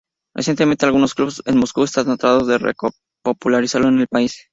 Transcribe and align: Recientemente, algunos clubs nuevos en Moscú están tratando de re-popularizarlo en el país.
Recientemente, 0.35 0.83
algunos 0.87 1.13
clubs 1.13 1.43
nuevos 1.43 1.43
en 1.53 1.59
Moscú 1.59 1.83
están 1.83 2.05
tratando 2.05 2.43
de 2.47 2.57
re-popularizarlo 2.57 3.89
en 3.89 3.99
el 3.99 4.07
país. 4.07 4.47